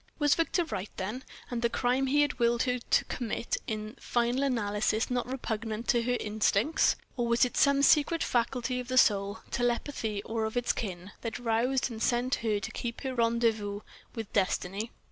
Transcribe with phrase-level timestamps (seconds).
[0.17, 4.41] Was Victor right, then, and the crime he had willed her to commit in final
[4.41, 6.95] analysis not repugnant to her instincts?
[7.15, 11.37] Or was it some secret faculty of the soul, telepathy or of its kin, that
[11.37, 13.81] roused and sent her to keep her rendezvous
[14.15, 14.89] with destiny?